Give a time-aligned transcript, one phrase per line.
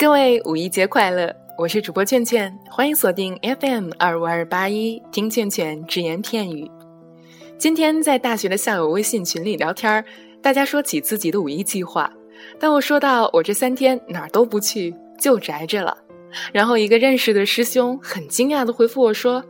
[0.00, 1.30] 各位五一节快乐！
[1.58, 6.70] 我是主播劝劝，欢迎锁定 FM 二五二八一，听劝劝只言片语。
[7.58, 10.02] 今天在大学的校友微信群里聊天儿
[10.40, 12.10] 大家说起自己的五一计划，
[12.58, 15.94] 当我说到我这三天哪儿都不去，就宅着了，
[16.50, 19.44] 然后一个认识的师兄很惊讶的回复我说：“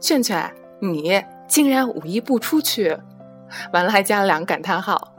[0.00, 2.96] 劝劝，你竟然五一不出去？”
[3.74, 5.12] 完了还加了两个感叹号。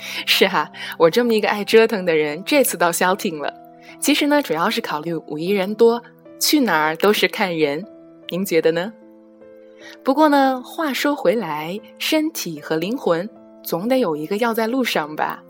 [0.26, 3.52] 是哈，我这么一个爱折腾的人，这次倒消停了。
[4.00, 6.02] 其实呢，主要是考虑五一人多，
[6.40, 7.84] 去哪儿都是看人。
[8.28, 8.92] 您觉得呢？
[10.04, 13.28] 不过呢，话说回来，身体和灵魂
[13.62, 15.42] 总得有一个要在路上吧。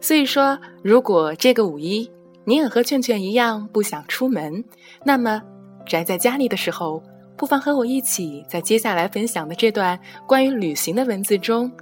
[0.00, 2.10] 所以说，如果这个五一
[2.44, 4.62] 你也和劝劝一样不想出门，
[5.02, 5.40] 那么
[5.86, 7.02] 宅在家里的时候，
[7.36, 11.72] 不妨和我一起在接下来分享的这段关于旅行的文字中，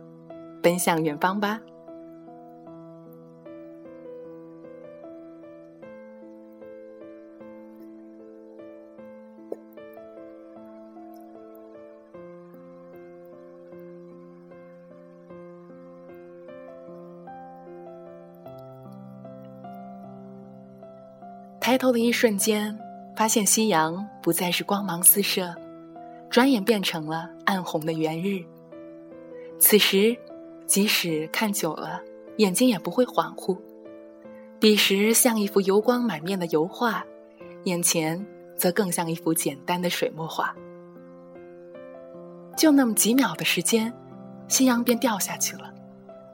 [0.62, 1.58] 奔向远方吧。
[21.72, 22.78] 抬头的一瞬间，
[23.16, 25.56] 发现夕阳不再是光芒四射，
[26.28, 28.44] 转眼变成了暗红的圆日。
[29.58, 30.14] 此时，
[30.66, 31.98] 即使看久了，
[32.36, 33.56] 眼睛也不会恍惚。
[34.60, 37.02] 彼时像一幅油光满面的油画，
[37.64, 38.22] 眼前
[38.54, 40.54] 则更像一幅简单的水墨画。
[42.54, 43.90] 就那么几秒的时间，
[44.46, 45.72] 夕阳便掉下去了，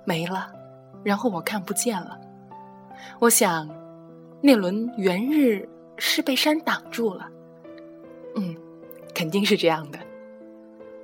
[0.05, 0.51] 没了，
[1.05, 2.19] 然后我看不见了。
[3.21, 3.69] 我想。
[4.41, 7.29] 那轮圆日是被山挡住了，
[8.37, 8.57] 嗯，
[9.15, 9.99] 肯定是这样的。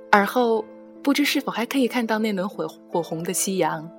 [0.09, 0.63] 而后
[1.03, 3.89] 不知是否还可以看到那轮火火红的夕阳。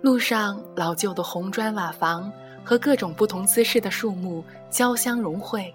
[0.00, 2.32] 路上老旧的红砖瓦房
[2.64, 5.72] 和各种不同姿势的树木交相融汇，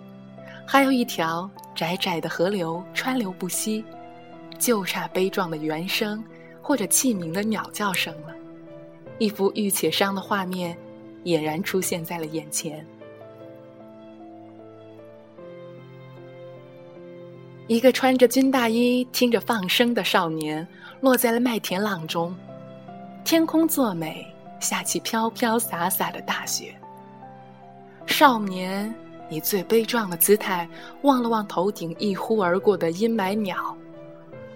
[0.65, 3.85] 还有一条窄窄的河流川流不息，
[4.57, 6.21] 就差悲壮的原声。
[6.67, 8.35] 或者器皿的鸟叫声了，
[9.19, 10.77] 一幅玉且伤的画面
[11.23, 12.85] 俨然出现在了眼前。
[17.67, 20.67] 一个穿着军大衣、听着放声的少年，
[20.99, 22.35] 落在了麦田浪中。
[23.23, 24.27] 天空作美，
[24.59, 26.75] 下起飘飘洒洒的大雪。
[28.07, 28.93] 少年
[29.29, 30.67] 以最悲壮的姿态
[31.03, 33.73] 望了望头顶一呼而过的阴霾鸟，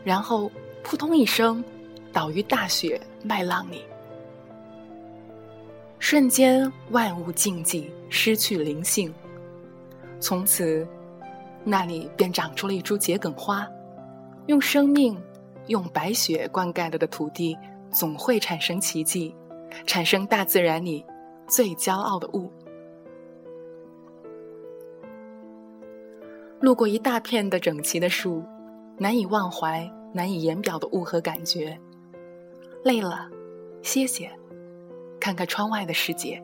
[0.04, 0.52] 然后
[0.84, 1.64] 扑通一声。
[2.12, 3.84] 倒于大雪麦浪里，
[6.00, 9.14] 瞬间万物静寂，失去灵性。
[10.20, 10.88] 从此，
[11.64, 13.68] 那里便长出了一株桔梗花。
[14.48, 15.18] 用生命，
[15.68, 17.58] 用白雪灌溉了的土地，
[17.92, 19.34] 总会产生奇迹，
[19.86, 21.06] 产生大自然里
[21.48, 22.52] 最骄傲的物。
[26.60, 28.44] 路过一大片的整齐的树，
[28.98, 31.80] 难以忘怀、难以言表的物和感觉。
[32.84, 33.30] 累了，
[33.84, 34.36] 歇歇，
[35.20, 36.44] 看看窗外的世界。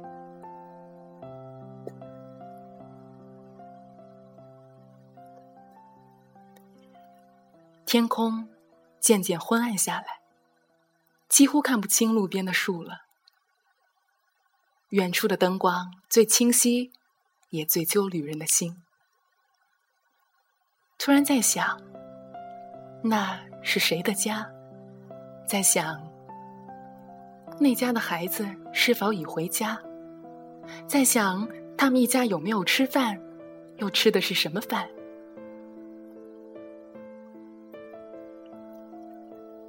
[7.85, 8.47] 天空
[8.99, 10.19] 渐渐昏暗下来，
[11.27, 13.01] 几乎看不清路边的树了。
[14.89, 16.91] 远处的灯光最清晰，
[17.49, 18.83] 也最揪旅人的心。
[20.99, 21.81] 突然在想，
[23.03, 24.51] 那是谁的家？
[25.47, 26.16] 在想。
[27.59, 29.79] 那家的孩子是否已回家？
[30.85, 33.19] 在想他们一家有没有吃饭，
[33.77, 34.87] 又吃的是什么饭？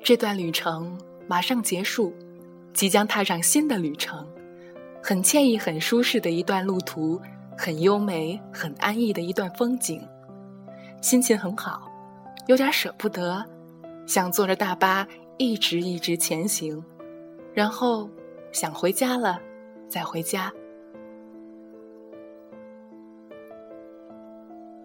[0.03, 2.13] 这段旅程马上结束，
[2.73, 4.27] 即将踏上新的旅程，
[5.03, 7.21] 很惬意、很舒适的一段路途，
[7.57, 10.07] 很优美、很安逸的一段风景，
[11.01, 11.91] 心情很好，
[12.47, 13.45] 有点舍不得，
[14.07, 16.85] 想坐着大巴一直一直前行。
[17.59, 18.09] 然后
[18.53, 19.43] 想回家了，
[19.89, 20.53] 再回家。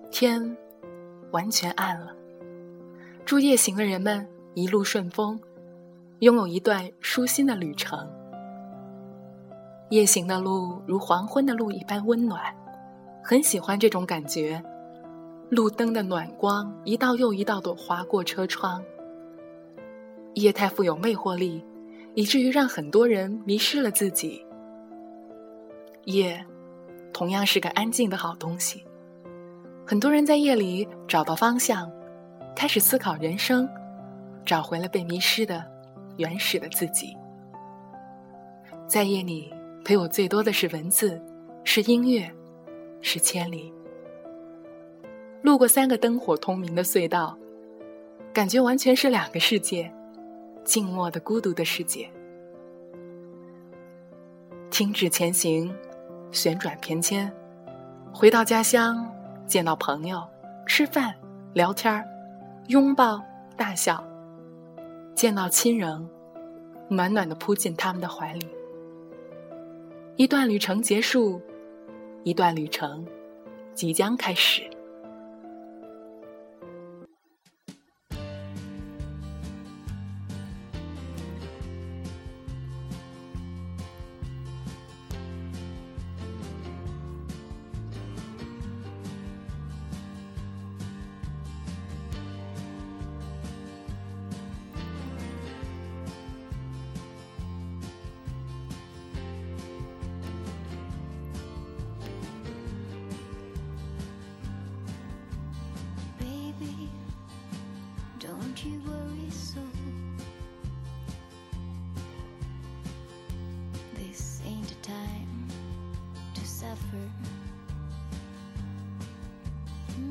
[0.10, 0.58] 天
[1.30, 2.16] 完全暗了，
[3.25, 5.40] 祝夜行的人们一路顺风，
[6.22, 8.12] 拥有一段舒心的旅程。
[9.92, 12.42] 夜行的路如黄昏的路一般温暖，
[13.24, 14.60] 很喜欢这种感觉。
[15.52, 18.84] 路灯的暖光一道又一道的划过车窗，
[20.34, 21.64] 夜太富有魅惑力。
[22.15, 24.45] 以至于让很多人迷失了自己。
[26.06, 26.45] 夜，
[27.13, 28.83] 同样是个安静的好东西。
[29.86, 31.92] 很多人在夜里找到方向，
[32.56, 33.68] 开始思考人生，
[34.45, 35.63] 找回了被迷失的
[36.18, 37.15] 原始的自己。
[38.88, 41.21] 在夜里陪我最多的是文字，
[41.63, 42.31] 是音乐，
[43.01, 43.74] 是千里。
[45.42, 47.38] 路过三个灯火通明的隧道，
[48.33, 49.94] 感觉完全是两个世界，
[50.63, 52.10] 静默的孤独的世界。
[54.69, 55.74] 停止前行，
[56.31, 57.31] 旋转偏迁，
[58.13, 59.07] 回到家乡，
[59.45, 60.24] 见到朋友，
[60.65, 61.13] 吃饭，
[61.54, 62.04] 聊天
[62.68, 63.21] 拥抱，
[63.56, 64.04] 大笑，
[65.13, 66.10] 见到亲人，
[66.88, 68.48] 暖暖的扑进他们的怀里。
[70.16, 71.42] 一段旅程结束，
[72.24, 73.06] 一段旅程
[73.75, 74.68] 即将开始。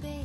[0.01, 0.22] be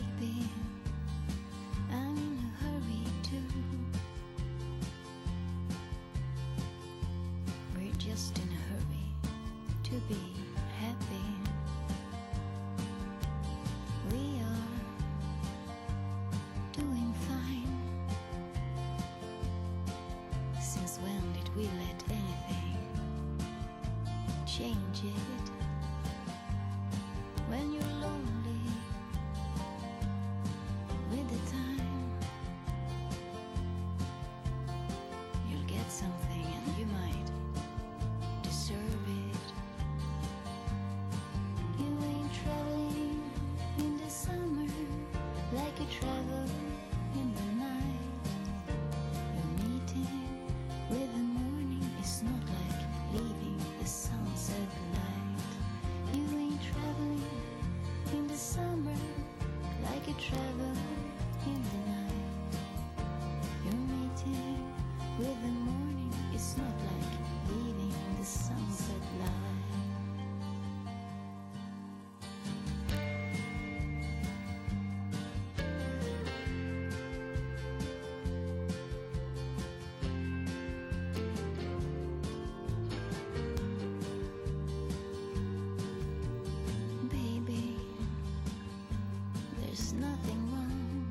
[89.87, 91.05] there's nothing wrong.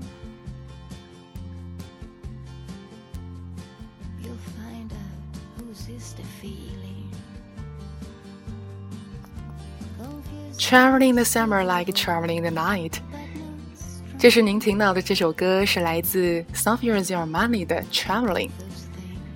[4.22, 7.10] You'll find out whose is the feeling.
[9.98, 12.94] Confused Traveling the summer like traveling the night。
[14.18, 18.48] 这是您听到的这首歌，是来自 Sophia Armani 的《Traveling》。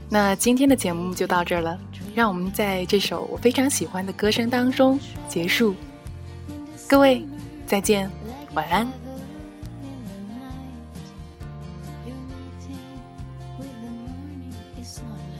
[0.09, 1.79] 那今天的节目就到这儿了，
[2.15, 4.99] 让我们在这首我非常喜欢的歌声当中
[5.29, 5.75] 结束。
[6.89, 7.25] 各位，
[7.67, 8.11] 再见，
[8.55, 8.91] 晚安。
[15.01, 15.40] small